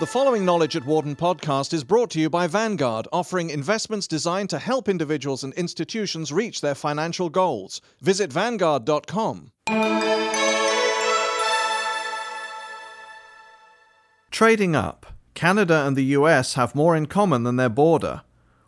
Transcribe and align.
The 0.00 0.06
following 0.06 0.44
Knowledge 0.44 0.74
at 0.74 0.84
Wharton 0.84 1.14
podcast 1.14 1.72
is 1.72 1.84
brought 1.84 2.10
to 2.10 2.20
you 2.20 2.28
by 2.28 2.46
Vanguard, 2.48 3.06
offering 3.12 3.50
investments 3.50 4.08
designed 4.08 4.50
to 4.50 4.58
help 4.58 4.88
individuals 4.88 5.44
and 5.44 5.54
institutions 5.54 6.32
reach 6.32 6.60
their 6.60 6.74
financial 6.74 7.30
goals. 7.30 7.80
Visit 8.00 8.32
Vanguard.com. 8.32 9.52
Trading 14.30 14.76
up. 14.76 15.06
Canada 15.34 15.86
and 15.86 15.96
the 15.96 16.04
US 16.16 16.54
have 16.54 16.74
more 16.74 16.96
in 16.96 17.06
common 17.06 17.44
than 17.44 17.56
their 17.56 17.68
border. 17.68 18.22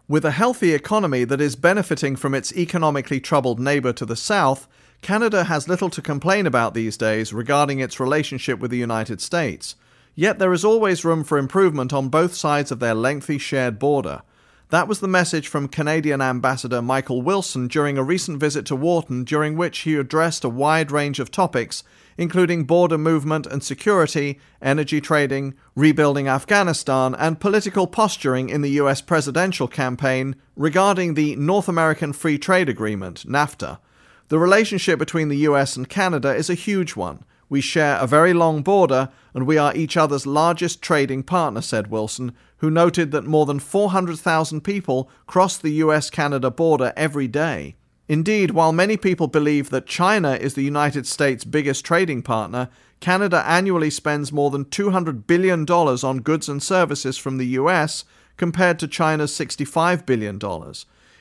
With 0.07 0.25
a 0.25 0.33
healthy 0.33 0.73
economy 0.73 1.25
that 1.25 1.41
is 1.41 1.57
benefiting 1.57 2.17
from 2.17 2.35
its 2.35 2.53
economically 2.53 3.21
troubled 3.21 3.59
neighbour 3.61 3.93
to 3.93 4.05
the 4.05 4.17
south, 4.17 4.69
Canada 5.03 5.45
has 5.45 5.69
little 5.69 5.89
to 5.91 6.03
complain 6.03 6.46
about 6.46 6.75
these 6.75 6.96
days 6.96 7.33
regarding 7.33 7.79
its 7.80 7.98
relationship 7.98 8.59
with 8.59 8.71
the 8.71 8.77
United 8.77 9.21
States. 9.21 9.75
Yet 10.15 10.38
there 10.38 10.52
is 10.52 10.65
always 10.65 11.05
room 11.05 11.24
for 11.24 11.38
improvement 11.38 11.93
on 11.93 12.11
both 12.11 12.34
sides 12.34 12.70
of 12.70 12.80
their 12.80 12.95
lengthy 12.95 13.38
shared 13.38 13.79
border. 13.79 14.23
That 14.69 14.87
was 14.87 15.01
the 15.01 15.09
message 15.09 15.48
from 15.48 15.66
Canadian 15.66 16.21
Ambassador 16.21 16.83
Michael 16.83 17.23
Wilson 17.23 17.66
during 17.66 17.98
a 17.98 18.05
recent 18.05 18.38
visit 18.38 18.66
to 18.66 18.77
Wharton, 18.77 19.24
during 19.24 19.57
which 19.57 19.79
he 19.79 19.97
addressed 19.97 20.45
a 20.45 20.48
wide 20.48 20.93
range 20.93 21.19
of 21.19 21.30
topics, 21.30 21.82
including 22.16 22.65
border 22.65 22.98
movement 22.98 23.46
and 23.46 23.65
security, 23.65 24.38
energy 24.62 25.01
trading, 25.01 25.55
rebuilding 25.74 26.29
Afghanistan, 26.29 27.16
and 27.16 27.41
political 27.41 27.87
posturing 27.87 28.48
in 28.48 28.60
the 28.60 28.79
US 28.82 29.01
presidential 29.01 29.66
campaign 29.66 30.37
regarding 30.55 31.15
the 31.15 31.35
North 31.37 31.69
American 31.69 32.12
Free 32.12 32.38
Trade 32.38 32.69
Agreement, 32.69 33.24
NAFTA. 33.27 33.79
The 34.30 34.39
relationship 34.39 35.01
between 35.01 35.27
the 35.29 35.39
US 35.48 35.75
and 35.75 35.89
Canada 35.89 36.33
is 36.33 36.48
a 36.48 36.55
huge 36.55 36.95
one. 36.95 37.25
We 37.48 37.61
share 37.61 37.97
a 37.97 38.07
very 38.07 38.33
long 38.33 38.62
border, 38.62 39.09
and 39.34 39.45
we 39.45 39.59
are 39.59 39.75
each 39.75 39.97
other's 39.97 40.25
largest 40.25 40.80
trading 40.80 41.25
partner, 41.25 41.61
said 41.61 41.91
Wilson, 41.91 42.30
who 42.59 42.71
noted 42.71 43.10
that 43.10 43.27
more 43.27 43.45
than 43.45 43.59
400,000 43.59 44.60
people 44.60 45.10
cross 45.27 45.57
the 45.57 45.73
US 45.82 46.10
Canada 46.10 46.49
border 46.49 46.93
every 46.96 47.27
day. 47.27 47.74
Indeed, 48.07 48.52
while 48.52 48.73
many 48.73 48.96
people 48.96 49.27
believe 49.27 49.71
that 49.71 49.88
China 49.88 50.35
is 50.35 50.54
the 50.54 50.63
United 50.63 51.09
States' 51.09 51.43
biggest 51.43 51.85
trading 51.85 52.23
partner, 52.23 52.69
Canada 53.01 53.43
annually 53.49 53.91
spends 53.91 54.30
more 54.30 54.52
than 54.52 54.65
$200 54.65 55.26
billion 55.26 55.65
on 55.69 56.21
goods 56.21 56.49
and 56.49 56.63
services 56.63 57.19
from 57.19 57.38
the 57.38 57.59
US 57.59 58.04
compared 58.37 58.79
to 58.79 58.87
China's 58.87 59.32
$65 59.32 60.07
billion. 60.07 60.38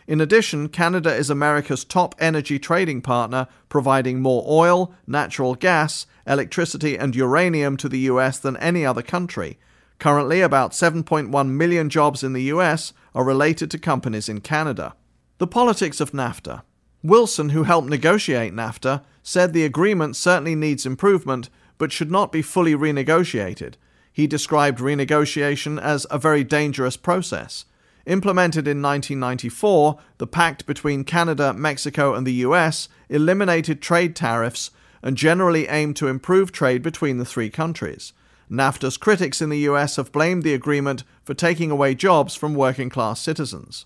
In 0.09 0.19
addition, 0.19 0.69
Canada 0.69 1.15
is 1.15 1.29
America's 1.29 1.85
top 1.85 2.15
energy 2.17 2.57
trading 2.57 2.99
partner, 2.99 3.47
providing 3.69 4.23
more 4.23 4.43
oil, 4.47 4.91
natural 5.05 5.53
gas, 5.53 6.07
electricity, 6.25 6.97
and 6.97 7.15
uranium 7.15 7.77
to 7.77 7.88
the 7.88 7.99
US 7.99 8.39
than 8.39 8.57
any 8.57 8.83
other 8.83 9.03
country. 9.03 9.59
Currently, 9.99 10.41
about 10.41 10.71
7.1 10.71 11.49
million 11.49 11.91
jobs 11.91 12.23
in 12.23 12.33
the 12.33 12.41
US 12.55 12.91
are 13.13 13.23
related 13.23 13.69
to 13.69 13.77
companies 13.77 14.27
in 14.27 14.41
Canada. 14.41 14.95
The 15.37 15.45
politics 15.45 16.02
of 16.02 16.11
NAFTA. 16.11 16.63
Wilson, 17.03 17.49
who 17.49 17.61
helped 17.61 17.87
negotiate 17.87 18.52
NAFTA, 18.52 19.03
said 19.21 19.53
the 19.53 19.63
agreement 19.63 20.15
certainly 20.15 20.55
needs 20.55 20.87
improvement, 20.87 21.52
but 21.77 21.91
should 21.91 22.09
not 22.09 22.31
be 22.31 22.41
fully 22.41 22.73
renegotiated. 22.73 23.75
He 24.11 24.25
described 24.25 24.80
renegotiation 24.80 25.80
as 25.80 26.07
a 26.09 26.17
very 26.17 26.43
dangerous 26.43 26.97
process. 26.97 27.65
Implemented 28.05 28.67
in 28.67 28.81
1994, 28.81 30.00
the 30.17 30.28
pact 30.28 30.66
between 30.66 31.03
Canada, 31.03 31.53
Mexico, 31.53 32.16
and 32.16 32.25
the 32.25 32.33
US 32.45 32.89
eliminated 33.09 33.81
trade 33.81 34.16
tariffs 34.16 34.72
and 35.02 35.17
generally 35.17 35.67
aimed 35.67 35.95
to 35.97 36.08
improve 36.08 36.52
trade 36.52 36.81
between 36.81 37.17
the 37.17 37.25
three 37.25 37.50
countries. 37.50 38.14
NAFTA's 38.50 38.97
critics 38.97 39.42
in 39.42 39.50
the 39.50 39.59
US 39.59 39.97
have 39.97 40.11
blamed 40.11 40.44
the 40.44 40.53
agreement 40.53 41.03
for 41.23 41.33
taking 41.33 41.70
away 41.70 41.94
jobs 41.94 42.36
from 42.36 42.55
working 42.55 42.89
class 42.89 43.22
citizens. 43.22 43.86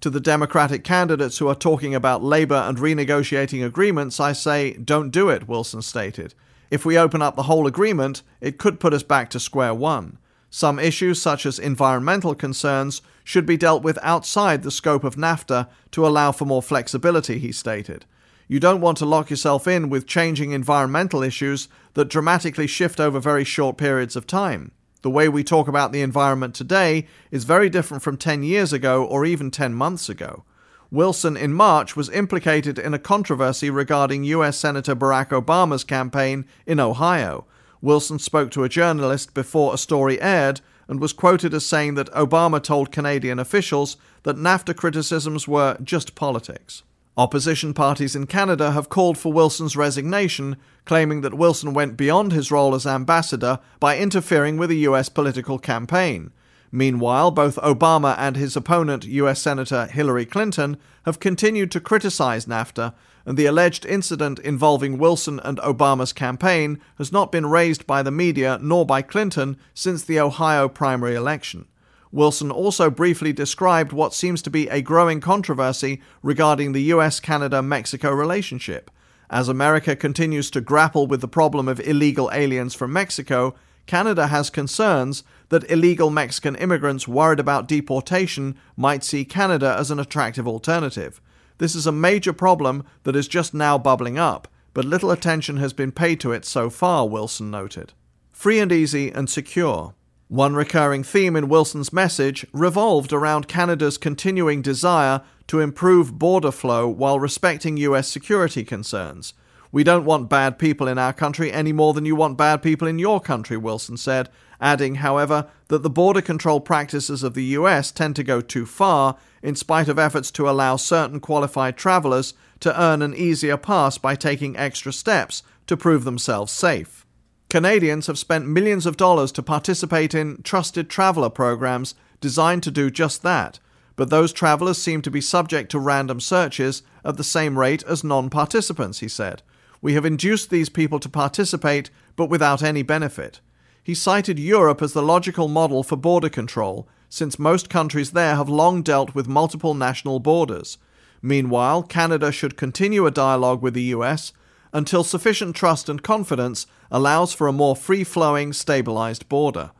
To 0.00 0.10
the 0.10 0.20
Democratic 0.20 0.84
candidates 0.84 1.38
who 1.38 1.48
are 1.48 1.54
talking 1.54 1.94
about 1.94 2.22
labor 2.22 2.54
and 2.54 2.78
renegotiating 2.78 3.64
agreements, 3.64 4.20
I 4.20 4.32
say, 4.32 4.74
don't 4.74 5.10
do 5.10 5.30
it, 5.30 5.48
Wilson 5.48 5.82
stated. 5.82 6.34
If 6.70 6.84
we 6.84 6.98
open 6.98 7.22
up 7.22 7.36
the 7.36 7.44
whole 7.44 7.66
agreement, 7.66 8.22
it 8.40 8.58
could 8.58 8.80
put 8.80 8.94
us 8.94 9.02
back 9.02 9.30
to 9.30 9.40
square 9.40 9.74
one. 9.74 10.18
Some 10.56 10.78
issues, 10.78 11.20
such 11.20 11.46
as 11.46 11.58
environmental 11.58 12.32
concerns, 12.32 13.02
should 13.24 13.44
be 13.44 13.56
dealt 13.56 13.82
with 13.82 13.98
outside 14.02 14.62
the 14.62 14.70
scope 14.70 15.02
of 15.02 15.16
NAFTA 15.16 15.66
to 15.90 16.06
allow 16.06 16.30
for 16.30 16.44
more 16.44 16.62
flexibility, 16.62 17.40
he 17.40 17.50
stated. 17.50 18.04
You 18.46 18.60
don't 18.60 18.80
want 18.80 18.96
to 18.98 19.04
lock 19.04 19.30
yourself 19.30 19.66
in 19.66 19.90
with 19.90 20.06
changing 20.06 20.52
environmental 20.52 21.24
issues 21.24 21.66
that 21.94 22.08
dramatically 22.08 22.68
shift 22.68 23.00
over 23.00 23.18
very 23.18 23.42
short 23.42 23.76
periods 23.76 24.14
of 24.14 24.28
time. 24.28 24.70
The 25.02 25.10
way 25.10 25.28
we 25.28 25.42
talk 25.42 25.66
about 25.66 25.90
the 25.90 26.02
environment 26.02 26.54
today 26.54 27.08
is 27.32 27.42
very 27.42 27.68
different 27.68 28.04
from 28.04 28.16
10 28.16 28.44
years 28.44 28.72
ago 28.72 29.04
or 29.04 29.24
even 29.24 29.50
10 29.50 29.74
months 29.74 30.08
ago. 30.08 30.44
Wilson 30.88 31.36
in 31.36 31.52
March 31.52 31.96
was 31.96 32.08
implicated 32.10 32.78
in 32.78 32.94
a 32.94 33.00
controversy 33.00 33.70
regarding 33.70 34.22
US 34.22 34.56
Senator 34.56 34.94
Barack 34.94 35.30
Obama's 35.30 35.82
campaign 35.82 36.46
in 36.64 36.78
Ohio 36.78 37.44
Wilson 37.84 38.18
spoke 38.18 38.50
to 38.52 38.64
a 38.64 38.68
journalist 38.68 39.34
before 39.34 39.74
a 39.74 39.78
story 39.78 40.18
aired 40.18 40.62
and 40.88 41.00
was 41.00 41.12
quoted 41.12 41.52
as 41.52 41.66
saying 41.66 41.96
that 41.96 42.10
Obama 42.12 42.60
told 42.62 42.90
Canadian 42.90 43.38
officials 43.38 43.98
that 44.22 44.38
NAFTA 44.38 44.74
criticisms 44.74 45.46
were 45.46 45.76
just 45.82 46.14
politics. 46.14 46.82
Opposition 47.18 47.74
parties 47.74 48.16
in 48.16 48.26
Canada 48.26 48.72
have 48.72 48.88
called 48.88 49.18
for 49.18 49.34
Wilson's 49.34 49.76
resignation, 49.76 50.56
claiming 50.86 51.20
that 51.20 51.34
Wilson 51.34 51.74
went 51.74 51.98
beyond 51.98 52.32
his 52.32 52.50
role 52.50 52.74
as 52.74 52.86
ambassador 52.86 53.58
by 53.80 53.98
interfering 53.98 54.56
with 54.56 54.70
a 54.70 54.86
US 54.88 55.10
political 55.10 55.58
campaign. 55.58 56.32
Meanwhile, 56.72 57.32
both 57.32 57.56
Obama 57.56 58.16
and 58.18 58.34
his 58.34 58.56
opponent, 58.56 59.04
US 59.04 59.42
Senator 59.42 59.86
Hillary 59.86 60.24
Clinton, 60.24 60.78
have 61.04 61.20
continued 61.20 61.70
to 61.72 61.80
criticize 61.80 62.46
NAFTA 62.46 62.94
and 63.26 63.36
the 63.36 63.46
alleged 63.46 63.86
incident 63.86 64.38
involving 64.40 64.98
Wilson 64.98 65.40
and 65.40 65.58
Obama's 65.58 66.12
campaign 66.12 66.80
has 66.98 67.10
not 67.10 67.32
been 67.32 67.46
raised 67.46 67.86
by 67.86 68.02
the 68.02 68.10
media 68.10 68.58
nor 68.60 68.84
by 68.84 69.02
Clinton 69.02 69.56
since 69.72 70.02
the 70.02 70.20
Ohio 70.20 70.68
primary 70.68 71.14
election. 71.14 71.66
Wilson 72.12 72.50
also 72.50 72.90
briefly 72.90 73.32
described 73.32 73.92
what 73.92 74.14
seems 74.14 74.40
to 74.42 74.50
be 74.50 74.68
a 74.68 74.80
growing 74.80 75.20
controversy 75.20 76.00
regarding 76.22 76.72
the 76.72 76.82
US 76.94 77.18
Canada 77.18 77.60
Mexico 77.60 78.12
relationship. 78.12 78.90
As 79.28 79.48
America 79.48 79.96
continues 79.96 80.50
to 80.52 80.60
grapple 80.60 81.06
with 81.06 81.20
the 81.20 81.28
problem 81.28 81.66
of 81.66 81.80
illegal 81.80 82.30
aliens 82.32 82.74
from 82.74 82.92
Mexico, 82.92 83.54
Canada 83.86 84.28
has 84.28 84.48
concerns 84.48 85.24
that 85.48 85.68
illegal 85.70 86.08
Mexican 86.08 86.54
immigrants 86.56 87.08
worried 87.08 87.40
about 87.40 87.68
deportation 87.68 88.54
might 88.76 89.02
see 89.02 89.24
Canada 89.24 89.74
as 89.78 89.90
an 89.90 89.98
attractive 89.98 90.46
alternative. 90.46 91.20
This 91.58 91.74
is 91.74 91.86
a 91.86 91.92
major 91.92 92.32
problem 92.32 92.84
that 93.04 93.16
is 93.16 93.28
just 93.28 93.54
now 93.54 93.78
bubbling 93.78 94.18
up, 94.18 94.48
but 94.72 94.84
little 94.84 95.10
attention 95.10 95.58
has 95.58 95.72
been 95.72 95.92
paid 95.92 96.20
to 96.20 96.32
it 96.32 96.44
so 96.44 96.68
far, 96.68 97.08
Wilson 97.08 97.50
noted. 97.50 97.92
Free 98.32 98.58
and 98.58 98.72
easy 98.72 99.10
and 99.10 99.30
secure. 99.30 99.94
One 100.28 100.54
recurring 100.54 101.04
theme 101.04 101.36
in 101.36 101.48
Wilson's 101.48 101.92
message 101.92 102.44
revolved 102.52 103.12
around 103.12 103.46
Canada's 103.46 103.98
continuing 103.98 104.62
desire 104.62 105.20
to 105.46 105.60
improve 105.60 106.18
border 106.18 106.50
flow 106.50 106.88
while 106.88 107.20
respecting 107.20 107.76
US 107.76 108.08
security 108.08 108.64
concerns. 108.64 109.34
We 109.70 109.84
don't 109.84 110.04
want 110.04 110.28
bad 110.28 110.58
people 110.58 110.88
in 110.88 110.98
our 110.98 111.12
country 111.12 111.52
any 111.52 111.72
more 111.72 111.94
than 111.94 112.04
you 112.04 112.16
want 112.16 112.38
bad 112.38 112.62
people 112.62 112.88
in 112.88 112.98
your 112.98 113.20
country, 113.20 113.56
Wilson 113.56 113.96
said, 113.96 114.28
adding, 114.60 114.96
however, 114.96 115.48
that 115.68 115.82
the 115.82 115.90
border 115.90 116.22
control 116.22 116.60
practices 116.60 117.22
of 117.22 117.34
the 117.34 117.44
US 117.58 117.92
tend 117.92 118.16
to 118.16 118.24
go 118.24 118.40
too 118.40 118.66
far 118.66 119.16
in 119.44 119.54
spite 119.54 119.88
of 119.88 119.98
efforts 119.98 120.30
to 120.30 120.48
allow 120.48 120.74
certain 120.74 121.20
qualified 121.20 121.76
travellers 121.76 122.32
to 122.60 122.80
earn 122.80 123.02
an 123.02 123.14
easier 123.14 123.58
pass 123.58 123.98
by 123.98 124.14
taking 124.16 124.56
extra 124.56 124.90
steps 124.90 125.42
to 125.66 125.76
prove 125.76 126.04
themselves 126.04 126.50
safe. 126.50 127.04
Canadians 127.50 128.06
have 128.06 128.18
spent 128.18 128.48
millions 128.48 128.86
of 128.86 128.96
dollars 128.96 129.30
to 129.30 129.42
participate 129.42 130.14
in 130.14 130.40
trusted 130.42 130.88
traveller 130.88 131.28
programs 131.28 131.94
designed 132.22 132.62
to 132.62 132.70
do 132.70 132.90
just 132.90 133.22
that, 133.22 133.60
but 133.96 134.08
those 134.08 134.32
travellers 134.32 134.78
seem 134.78 135.02
to 135.02 135.10
be 135.10 135.20
subject 135.20 135.70
to 135.70 135.78
random 135.78 136.20
searches 136.20 136.82
at 137.04 137.18
the 137.18 137.22
same 137.22 137.58
rate 137.58 137.84
as 137.86 138.02
non 138.02 138.30
participants, 138.30 139.00
he 139.00 139.08
said. 139.08 139.42
We 139.82 139.92
have 139.92 140.06
induced 140.06 140.48
these 140.48 140.70
people 140.70 140.98
to 141.00 141.08
participate, 141.10 141.90
but 142.16 142.30
without 142.30 142.62
any 142.62 142.82
benefit. 142.82 143.40
He 143.82 143.94
cited 143.94 144.38
Europe 144.38 144.80
as 144.80 144.94
the 144.94 145.02
logical 145.02 145.48
model 145.48 145.82
for 145.82 145.96
border 145.96 146.30
control, 146.30 146.88
since 147.14 147.38
most 147.38 147.70
countries 147.70 148.10
there 148.10 148.34
have 148.34 148.48
long 148.48 148.82
dealt 148.82 149.14
with 149.14 149.28
multiple 149.28 149.72
national 149.72 150.18
borders. 150.18 150.78
Meanwhile, 151.22 151.84
Canada 151.84 152.32
should 152.32 152.56
continue 152.56 153.06
a 153.06 153.12
dialogue 153.12 153.62
with 153.62 153.74
the 153.74 153.94
US 153.94 154.32
until 154.72 155.04
sufficient 155.04 155.54
trust 155.54 155.88
and 155.88 156.02
confidence 156.02 156.66
allows 156.90 157.32
for 157.32 157.46
a 157.46 157.52
more 157.52 157.76
free 157.76 158.02
flowing, 158.02 158.52
stabilized 158.52 159.28
border. 159.28 159.70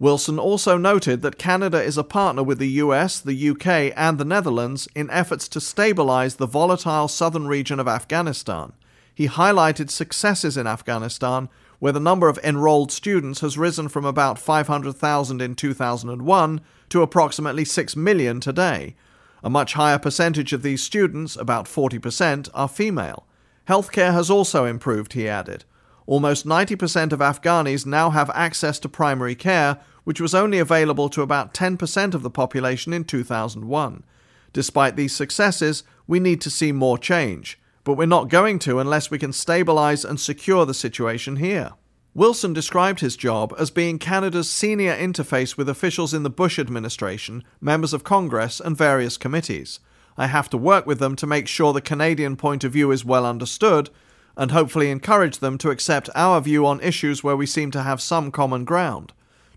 Wilson 0.00 0.40
also 0.40 0.76
noted 0.76 1.22
that 1.22 1.38
Canada 1.38 1.80
is 1.80 1.96
a 1.96 2.02
partner 2.02 2.42
with 2.42 2.58
the 2.58 2.82
US, 2.84 3.20
the 3.20 3.50
UK, 3.50 3.92
and 3.96 4.18
the 4.18 4.24
Netherlands 4.24 4.88
in 4.96 5.08
efforts 5.10 5.46
to 5.50 5.60
stabilize 5.60 6.34
the 6.34 6.46
volatile 6.48 7.06
southern 7.06 7.46
region 7.46 7.78
of 7.78 7.86
Afghanistan. 7.86 8.72
He 9.14 9.28
highlighted 9.28 9.88
successes 9.88 10.56
in 10.56 10.66
Afghanistan 10.66 11.48
where 11.82 11.92
the 11.92 11.98
number 11.98 12.28
of 12.28 12.38
enrolled 12.44 12.92
students 12.92 13.40
has 13.40 13.58
risen 13.58 13.88
from 13.88 14.04
about 14.04 14.38
500,000 14.38 15.42
in 15.42 15.52
2001 15.56 16.60
to 16.88 17.02
approximately 17.02 17.64
6 17.64 17.96
million 17.96 18.38
today. 18.38 18.94
A 19.42 19.50
much 19.50 19.72
higher 19.72 19.98
percentage 19.98 20.52
of 20.52 20.62
these 20.62 20.80
students, 20.80 21.34
about 21.34 21.64
40%, 21.64 22.48
are 22.54 22.68
female. 22.68 23.26
Healthcare 23.68 24.12
has 24.12 24.30
also 24.30 24.64
improved, 24.64 25.14
he 25.14 25.28
added. 25.28 25.64
Almost 26.06 26.46
90% 26.46 27.12
of 27.12 27.18
Afghanis 27.18 27.84
now 27.84 28.10
have 28.10 28.30
access 28.30 28.78
to 28.78 28.88
primary 28.88 29.34
care, 29.34 29.78
which 30.04 30.20
was 30.20 30.36
only 30.36 30.60
available 30.60 31.08
to 31.08 31.22
about 31.22 31.52
10% 31.52 32.14
of 32.14 32.22
the 32.22 32.30
population 32.30 32.92
in 32.92 33.02
2001. 33.02 34.04
Despite 34.52 34.94
these 34.94 35.16
successes, 35.16 35.82
we 36.06 36.20
need 36.20 36.40
to 36.42 36.50
see 36.50 36.70
more 36.70 36.96
change 36.96 37.58
but 37.84 37.94
we're 37.94 38.06
not 38.06 38.28
going 38.28 38.58
to 38.60 38.78
unless 38.78 39.10
we 39.10 39.18
can 39.18 39.32
stabilize 39.32 40.04
and 40.04 40.20
secure 40.20 40.64
the 40.66 40.74
situation 40.74 41.36
here. 41.36 41.72
Wilson 42.14 42.52
described 42.52 43.00
his 43.00 43.16
job 43.16 43.54
as 43.58 43.70
being 43.70 43.98
Canada's 43.98 44.50
senior 44.50 44.94
interface 44.94 45.56
with 45.56 45.68
officials 45.68 46.12
in 46.12 46.22
the 46.22 46.30
Bush 46.30 46.58
administration, 46.58 47.42
members 47.60 47.94
of 47.94 48.04
Congress, 48.04 48.60
and 48.60 48.76
various 48.76 49.16
committees. 49.16 49.80
I 50.18 50.26
have 50.26 50.50
to 50.50 50.58
work 50.58 50.86
with 50.86 50.98
them 50.98 51.16
to 51.16 51.26
make 51.26 51.48
sure 51.48 51.72
the 51.72 51.80
Canadian 51.80 52.36
point 52.36 52.64
of 52.64 52.72
view 52.72 52.90
is 52.90 53.04
well 53.04 53.24
understood 53.24 53.88
and 54.36 54.50
hopefully 54.50 54.90
encourage 54.90 55.38
them 55.38 55.56
to 55.58 55.70
accept 55.70 56.10
our 56.14 56.40
view 56.40 56.66
on 56.66 56.80
issues 56.80 57.24
where 57.24 57.36
we 57.36 57.46
seem 57.46 57.70
to 57.70 57.82
have 57.82 58.00
some 58.00 58.30
common 58.30 58.64
ground 58.64 59.12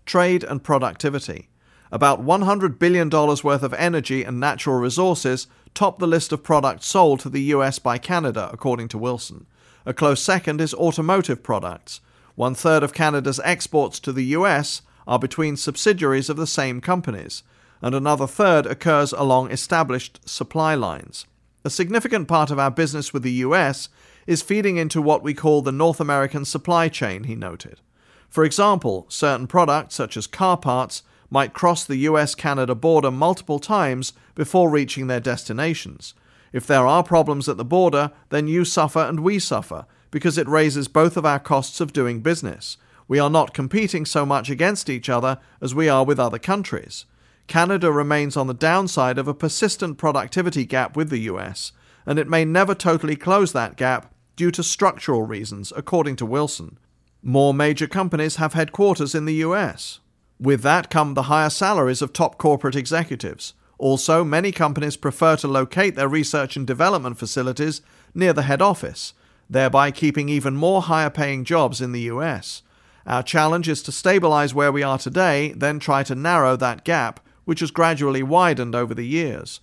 trade 0.06 0.44
and 0.44 0.62
productivity. 0.62 1.48
About 1.92 2.24
$100 2.24 2.78
billion 2.78 3.08
worth 3.08 3.62
of 3.62 3.74
energy 3.74 4.24
and 4.24 4.40
natural 4.40 4.76
resources 4.76 5.46
top 5.74 5.98
the 5.98 6.06
list 6.06 6.32
of 6.32 6.42
products 6.42 6.86
sold 6.86 7.20
to 7.20 7.28
the 7.28 7.42
US 7.42 7.78
by 7.78 7.98
Canada, 7.98 8.50
according 8.52 8.88
to 8.88 8.98
Wilson. 8.98 9.46
A 9.84 9.94
close 9.94 10.22
second 10.22 10.60
is 10.60 10.74
automotive 10.74 11.42
products. 11.42 12.00
One 12.34 12.54
third 12.54 12.82
of 12.82 12.92
Canada's 12.92 13.40
exports 13.44 14.00
to 14.00 14.12
the 14.12 14.24
US 14.24 14.82
are 15.06 15.18
between 15.18 15.56
subsidiaries 15.56 16.28
of 16.28 16.36
the 16.36 16.46
same 16.46 16.80
companies, 16.80 17.44
and 17.80 17.94
another 17.94 18.26
third 18.26 18.66
occurs 18.66 19.12
along 19.12 19.50
established 19.50 20.28
supply 20.28 20.74
lines. 20.74 21.26
A 21.64 21.70
significant 21.70 22.26
part 22.26 22.50
of 22.50 22.58
our 22.58 22.70
business 22.70 23.12
with 23.12 23.22
the 23.22 23.32
US 23.44 23.88
is 24.26 24.42
feeding 24.42 24.76
into 24.76 25.00
what 25.00 25.22
we 25.22 25.34
call 25.34 25.62
the 25.62 25.72
North 25.72 26.00
American 26.00 26.44
supply 26.44 26.88
chain, 26.88 27.24
he 27.24 27.36
noted. 27.36 27.80
For 28.28 28.44
example, 28.44 29.06
certain 29.08 29.46
products, 29.46 29.94
such 29.94 30.16
as 30.16 30.26
car 30.26 30.56
parts, 30.56 31.02
might 31.30 31.54
cross 31.54 31.84
the 31.84 31.96
US 31.98 32.34
Canada 32.34 32.74
border 32.74 33.10
multiple 33.10 33.58
times 33.58 34.12
before 34.34 34.70
reaching 34.70 35.06
their 35.06 35.20
destinations. 35.20 36.14
If 36.52 36.66
there 36.66 36.86
are 36.86 37.02
problems 37.02 37.48
at 37.48 37.56
the 37.56 37.64
border, 37.64 38.12
then 38.30 38.48
you 38.48 38.64
suffer 38.64 39.00
and 39.00 39.20
we 39.20 39.38
suffer, 39.38 39.86
because 40.10 40.38
it 40.38 40.48
raises 40.48 40.88
both 40.88 41.16
of 41.16 41.26
our 41.26 41.38
costs 41.38 41.80
of 41.80 41.92
doing 41.92 42.20
business. 42.20 42.76
We 43.08 43.18
are 43.18 43.30
not 43.30 43.54
competing 43.54 44.04
so 44.04 44.24
much 44.24 44.50
against 44.50 44.88
each 44.88 45.08
other 45.08 45.38
as 45.60 45.74
we 45.74 45.88
are 45.88 46.04
with 46.04 46.18
other 46.18 46.38
countries. 46.38 47.04
Canada 47.46 47.92
remains 47.92 48.36
on 48.36 48.46
the 48.46 48.54
downside 48.54 49.18
of 49.18 49.28
a 49.28 49.34
persistent 49.34 49.98
productivity 49.98 50.64
gap 50.64 50.96
with 50.96 51.10
the 51.10 51.20
US, 51.20 51.72
and 52.04 52.18
it 52.18 52.28
may 52.28 52.44
never 52.44 52.74
totally 52.74 53.16
close 53.16 53.52
that 53.52 53.76
gap 53.76 54.12
due 54.34 54.50
to 54.50 54.62
structural 54.62 55.22
reasons, 55.22 55.72
according 55.76 56.16
to 56.16 56.26
Wilson. 56.26 56.78
More 57.22 57.54
major 57.54 57.86
companies 57.86 58.36
have 58.36 58.54
headquarters 58.54 59.14
in 59.14 59.24
the 59.24 59.34
US. 59.34 60.00
With 60.38 60.62
that 60.62 60.90
come 60.90 61.14
the 61.14 61.24
higher 61.24 61.50
salaries 61.50 62.02
of 62.02 62.12
top 62.12 62.36
corporate 62.36 62.76
executives. 62.76 63.54
Also, 63.78 64.24
many 64.24 64.52
companies 64.52 64.96
prefer 64.96 65.36
to 65.36 65.48
locate 65.48 65.96
their 65.96 66.08
research 66.08 66.56
and 66.56 66.66
development 66.66 67.18
facilities 67.18 67.82
near 68.14 68.32
the 68.32 68.42
head 68.42 68.62
office, 68.62 69.12
thereby 69.48 69.90
keeping 69.90 70.28
even 70.28 70.56
more 70.56 70.82
higher 70.82 71.10
paying 71.10 71.44
jobs 71.44 71.80
in 71.80 71.92
the 71.92 72.02
US. 72.02 72.62
Our 73.06 73.22
challenge 73.22 73.68
is 73.68 73.82
to 73.84 73.92
stabilize 73.92 74.54
where 74.54 74.72
we 74.72 74.82
are 74.82 74.98
today, 74.98 75.52
then 75.56 75.78
try 75.78 76.02
to 76.02 76.14
narrow 76.14 76.56
that 76.56 76.84
gap, 76.84 77.20
which 77.44 77.60
has 77.60 77.70
gradually 77.70 78.22
widened 78.22 78.74
over 78.74 78.94
the 78.94 79.06
years. 79.06 79.60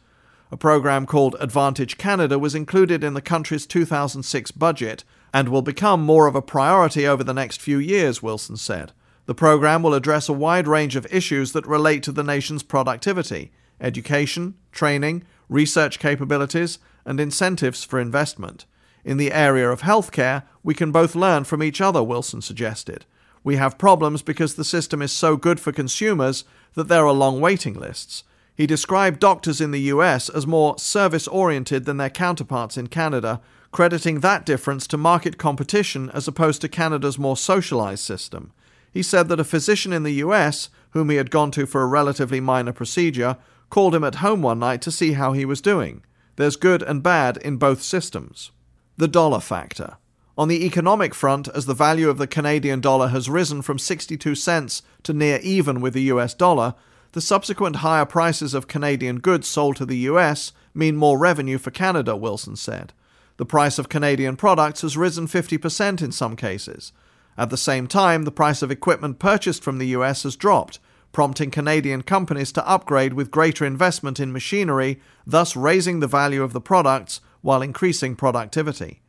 A 0.51 0.57
program 0.57 1.05
called 1.05 1.35
Advantage 1.39 1.97
Canada 1.97 2.39
was 2.39 2.55
included 2.55 3.03
in 3.03 3.15
the 3.15 3.21
country's 3.21 3.65
2006 3.65 4.51
budget 4.51 5.03
and 5.33 5.49
will 5.49 5.63
become 5.63 6.01
more 6.01 6.27
of 6.27 6.35
a 6.35 6.41
priority 6.41 7.07
over 7.07 7.23
the 7.23 7.33
next 7.33 7.59
few 7.59 7.79
years, 7.79 8.21
Wilson 8.21 8.55
said. 8.55 8.93
The 9.25 9.35
program 9.35 9.83
will 9.83 9.93
address 9.93 10.27
a 10.27 10.33
wide 10.33 10.67
range 10.67 10.95
of 10.95 11.07
issues 11.11 11.53
that 11.53 11.65
relate 11.65 12.03
to 12.03 12.11
the 12.11 12.23
nation's 12.23 12.63
productivity, 12.63 13.51
education, 13.79 14.55
training, 14.71 15.23
research 15.47 15.97
capabilities, 15.97 16.79
and 17.05 17.19
incentives 17.19 17.83
for 17.83 17.99
investment. 17.99 18.65
In 19.05 19.17
the 19.17 19.31
area 19.31 19.69
of 19.69 19.81
healthcare, 19.81 20.43
we 20.61 20.73
can 20.73 20.91
both 20.91 21.15
learn 21.15 21.43
from 21.43 21.63
each 21.63 21.79
other, 21.79 22.03
Wilson 22.03 22.41
suggested. 22.41 23.05
We 23.43 23.57
have 23.57 23.77
problems 23.77 24.21
because 24.21 24.55
the 24.55 24.63
system 24.63 25.01
is 25.01 25.11
so 25.11 25.35
good 25.35 25.59
for 25.59 25.71
consumers 25.71 26.45
that 26.75 26.87
there 26.87 27.05
are 27.05 27.13
long 27.13 27.41
waiting 27.41 27.73
lists. 27.73 28.23
He 28.55 28.67
described 28.67 29.19
doctors 29.19 29.59
in 29.59 29.71
the 29.71 29.81
US 29.81 30.29
as 30.29 30.47
more 30.47 30.77
service 30.77 31.27
oriented 31.27 31.85
than 31.85 31.97
their 31.97 32.09
counterparts 32.09 32.77
in 32.77 32.87
Canada, 32.87 33.41
crediting 33.71 34.19
that 34.19 34.45
difference 34.45 34.85
to 34.87 34.97
market 34.97 35.37
competition 35.37 36.09
as 36.11 36.27
opposed 36.27 36.61
to 36.61 36.69
Canada's 36.69 37.17
more 37.17 37.35
socialized 37.35 38.03
system. 38.03 38.53
He 38.93 39.01
said 39.01 39.27
that 39.29 39.39
a 39.39 39.43
physician 39.43 39.91
in 39.91 40.03
the 40.03 40.21
US, 40.25 40.69
whom 40.91 41.09
he 41.09 41.15
had 41.15 41.31
gone 41.31 41.49
to 41.51 41.65
for 41.65 41.81
a 41.81 41.87
relatively 41.87 42.39
minor 42.39 42.71
procedure, 42.71 43.37
called 43.71 43.95
him 43.95 44.03
at 44.03 44.15
home 44.15 44.43
one 44.43 44.59
night 44.59 44.83
to 44.83 44.91
see 44.91 45.13
how 45.13 45.33
he 45.33 45.45
was 45.45 45.61
doing. 45.61 46.03
There's 46.35 46.55
good 46.55 46.83
and 46.83 47.01
bad 47.01 47.37
in 47.37 47.57
both 47.57 47.81
systems. 47.81 48.51
The 48.97 49.07
dollar 49.07 49.39
factor. 49.39 49.97
On 50.37 50.47
the 50.47 50.65
economic 50.65 51.15
front, 51.15 51.47
as 51.47 51.65
the 51.65 51.73
value 51.73 52.07
of 52.09 52.19
the 52.19 52.27
Canadian 52.27 52.81
dollar 52.81 53.07
has 53.07 53.29
risen 53.29 53.63
from 53.63 53.79
62 53.79 54.35
cents 54.35 54.83
to 55.01 55.13
near 55.13 55.39
even 55.41 55.81
with 55.81 55.95
the 55.95 56.03
US 56.13 56.35
dollar, 56.35 56.75
the 57.13 57.21
subsequent 57.21 57.77
higher 57.77 58.05
prices 58.05 58.53
of 58.53 58.67
Canadian 58.67 59.19
goods 59.19 59.47
sold 59.47 59.75
to 59.77 59.85
the 59.85 59.97
US 60.09 60.51
mean 60.75 60.95
more 60.95 61.17
revenue 61.17 61.57
for 61.57 61.71
Canada, 61.71 62.15
Wilson 62.15 62.55
said. 62.55 62.93
The 63.37 63.45
price 63.45 63.79
of 63.79 63.89
Canadian 63.89 64.35
products 64.35 64.81
has 64.81 64.97
risen 64.97 65.27
50% 65.27 66.01
in 66.01 66.11
some 66.11 66.35
cases. 66.35 66.93
At 67.37 67.49
the 67.49 67.57
same 67.57 67.87
time, 67.87 68.23
the 68.23 68.31
price 68.31 68.61
of 68.61 68.71
equipment 68.71 69.19
purchased 69.19 69.63
from 69.63 69.77
the 69.77 69.87
US 69.87 70.23
has 70.23 70.35
dropped, 70.35 70.79
prompting 71.11 71.51
Canadian 71.51 72.01
companies 72.01 72.51
to 72.53 72.67
upgrade 72.67 73.13
with 73.13 73.31
greater 73.31 73.65
investment 73.65 74.19
in 74.19 74.31
machinery, 74.31 74.99
thus 75.25 75.55
raising 75.55 75.99
the 75.99 76.07
value 76.07 76.43
of 76.43 76.53
the 76.53 76.61
products 76.61 77.21
while 77.41 77.61
increasing 77.61 78.15
productivity. 78.15 79.01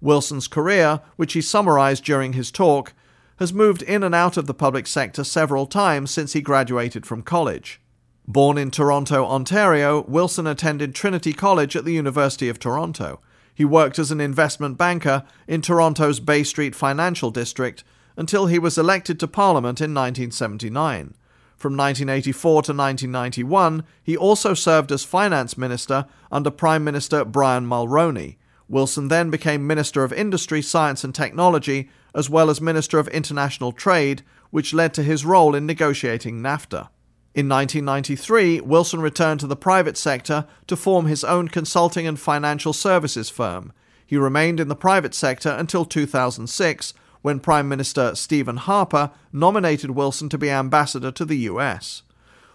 Wilson's 0.00 0.48
career, 0.48 1.00
which 1.16 1.32
he 1.34 1.40
summarized 1.40 2.04
during 2.04 2.32
his 2.32 2.50
talk, 2.50 2.92
has 3.36 3.52
moved 3.52 3.82
in 3.82 4.02
and 4.02 4.14
out 4.14 4.36
of 4.36 4.46
the 4.46 4.54
public 4.54 4.86
sector 4.86 5.24
several 5.24 5.66
times 5.66 6.10
since 6.10 6.32
he 6.32 6.40
graduated 6.40 7.06
from 7.06 7.22
college. 7.22 7.80
Born 8.26 8.56
in 8.56 8.70
Toronto, 8.70 9.24
Ontario, 9.24 10.02
Wilson 10.02 10.46
attended 10.46 10.94
Trinity 10.94 11.32
College 11.32 11.74
at 11.74 11.84
the 11.84 11.92
University 11.92 12.48
of 12.48 12.58
Toronto. 12.58 13.20
He 13.54 13.64
worked 13.64 13.98
as 13.98 14.10
an 14.10 14.20
investment 14.20 14.78
banker 14.78 15.24
in 15.46 15.62
Toronto's 15.62 16.20
Bay 16.20 16.42
Street 16.42 16.74
Financial 16.74 17.30
District 17.30 17.84
until 18.16 18.46
he 18.46 18.58
was 18.58 18.78
elected 18.78 19.18
to 19.20 19.28
Parliament 19.28 19.80
in 19.80 19.94
1979. 19.94 21.14
From 21.56 21.76
1984 21.76 22.52
to 22.62 22.72
1991, 22.72 23.84
he 24.02 24.16
also 24.16 24.52
served 24.52 24.90
as 24.90 25.04
finance 25.04 25.56
minister 25.56 26.06
under 26.30 26.50
Prime 26.50 26.82
Minister 26.82 27.24
Brian 27.24 27.66
Mulroney. 27.66 28.36
Wilson 28.68 29.08
then 29.08 29.30
became 29.30 29.66
Minister 29.66 30.02
of 30.02 30.12
Industry, 30.12 30.62
Science 30.62 31.04
and 31.04 31.14
Technology, 31.14 31.88
as 32.14 32.28
well 32.28 32.50
as 32.50 32.60
Minister 32.60 32.98
of 32.98 33.06
International 33.08 33.70
Trade, 33.70 34.22
which 34.50 34.74
led 34.74 34.92
to 34.94 35.02
his 35.02 35.24
role 35.24 35.54
in 35.54 35.66
negotiating 35.66 36.40
NAFTA. 36.40 36.88
In 37.34 37.48
1993, 37.48 38.60
Wilson 38.60 39.00
returned 39.00 39.40
to 39.40 39.46
the 39.46 39.56
private 39.56 39.96
sector 39.96 40.46
to 40.66 40.76
form 40.76 41.06
his 41.06 41.24
own 41.24 41.48
consulting 41.48 42.06
and 42.06 42.20
financial 42.20 42.74
services 42.74 43.30
firm. 43.30 43.72
He 44.06 44.18
remained 44.18 44.60
in 44.60 44.68
the 44.68 44.76
private 44.76 45.14
sector 45.14 45.48
until 45.48 45.86
2006, 45.86 46.92
when 47.22 47.40
Prime 47.40 47.68
Minister 47.68 48.14
Stephen 48.14 48.58
Harper 48.58 49.12
nominated 49.32 49.92
Wilson 49.92 50.28
to 50.28 50.36
be 50.36 50.50
ambassador 50.50 51.10
to 51.12 51.24
the 51.24 51.38
US. 51.38 52.02